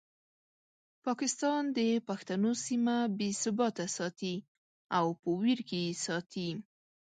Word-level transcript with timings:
پاکستان 1.05 1.63
د 1.77 1.79
پښتنو 2.07 2.51
سیمه 2.65 2.97
بې 3.17 3.29
ثباته 3.41 3.85
ساتي 3.97 4.35
او 4.97 5.05
په 5.21 5.29
ویر 5.39 5.59
کې 5.69 5.79
یې 5.85 5.93
ساتي. 6.05 6.49